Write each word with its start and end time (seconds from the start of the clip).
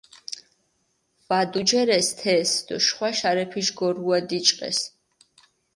ვადუჯერეს 1.27 2.09
თეს 2.19 2.51
დო 2.67 2.75
შხვა 2.85 3.09
შარეფიში 3.17 3.73
გორუა 3.79 4.17
დიჭყეს. 4.29 4.79